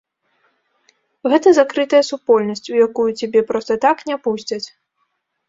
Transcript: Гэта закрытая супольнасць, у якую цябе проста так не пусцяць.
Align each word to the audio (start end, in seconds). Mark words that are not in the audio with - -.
Гэта 1.33 1.47
закрытая 1.59 1.99
супольнасць, 2.11 2.65
у 2.73 2.81
якую 2.87 3.07
цябе 3.19 3.45
проста 3.53 3.79
так 3.85 3.97
не 4.09 4.17
пусцяць. 4.27 4.65